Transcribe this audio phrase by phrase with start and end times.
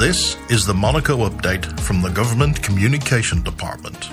[0.00, 4.08] This is the Monaco update from the Government Communication Department.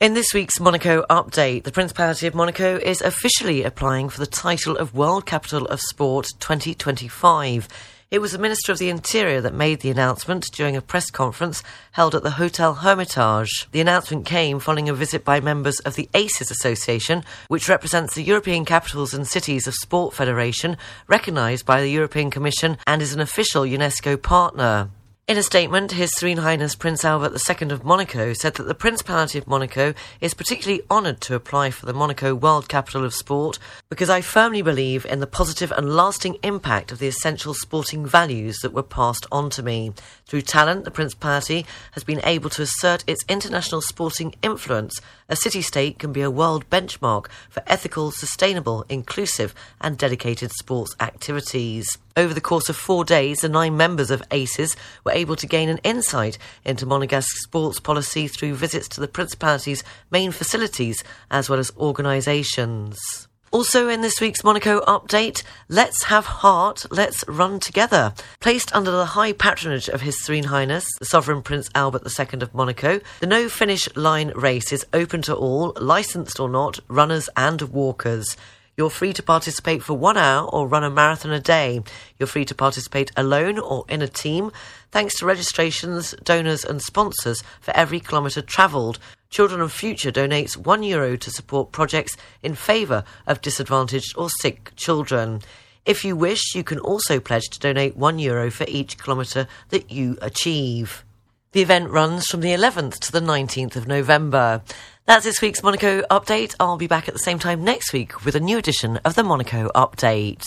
[0.00, 4.78] In this week's Monaco update, the Principality of Monaco is officially applying for the title
[4.78, 7.68] of World Capital of Sport 2025.
[8.10, 11.62] It was the Minister of the Interior that made the announcement during a press conference
[11.92, 13.68] held at the Hotel Hermitage.
[13.70, 18.24] The announcement came following a visit by members of the ACES Association, which represents the
[18.24, 20.76] European Capitals and Cities of Sport Federation,
[21.06, 24.90] recognised by the European Commission and is an official UNESCO partner.
[25.30, 29.38] In a statement, His Serene Highness Prince Albert II of Monaco said that the Principality
[29.38, 33.56] of Monaco is particularly honoured to apply for the Monaco World Capital of Sport
[33.88, 38.58] because I firmly believe in the positive and lasting impact of the essential sporting values
[38.62, 39.92] that were passed on to me.
[40.26, 45.00] Through talent, the Principality has been able to assert its international sporting influence.
[45.28, 50.96] A city state can be a world benchmark for ethical, sustainable, inclusive, and dedicated sports
[50.98, 51.86] activities.
[52.16, 54.74] Over the course of four days, the nine members of ACES
[55.04, 59.84] were able to gain an insight into Monegasque sports policy through visits to the Principality's
[60.10, 63.28] main facilities as well as organisations.
[63.52, 68.14] Also, in this week's Monaco update, Let's Have Heart, Let's Run Together.
[68.38, 72.54] Placed under the high patronage of His Serene Highness, the Sovereign Prince Albert II of
[72.54, 77.62] Monaco, the no finish line race is open to all, licensed or not, runners and
[77.62, 78.36] walkers.
[78.80, 81.82] You're free to participate for one hour or run a marathon a day.
[82.18, 84.52] You're free to participate alone or in a team,
[84.90, 88.98] thanks to registrations, donors, and sponsors for every kilometre travelled.
[89.28, 94.72] Children of Future donates one euro to support projects in favour of disadvantaged or sick
[94.76, 95.42] children.
[95.84, 99.90] If you wish, you can also pledge to donate one euro for each kilometre that
[99.90, 101.04] you achieve.
[101.52, 104.62] The event runs from the 11th to the 19th of November.
[105.06, 106.54] That's this week's Monaco update.
[106.60, 109.24] I'll be back at the same time next week with a new edition of the
[109.24, 110.44] Monaco update.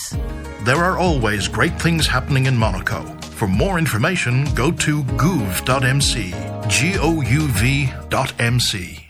[0.64, 3.04] There are always great things happening in Monaco.
[3.22, 6.70] For more information, go to gouv.mc.
[6.70, 9.03] G O U V.mc.